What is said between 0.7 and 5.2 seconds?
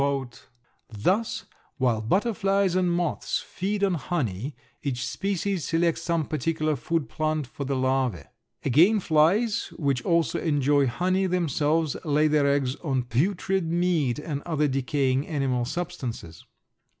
"Thus while butterflies and moths feed on honey, each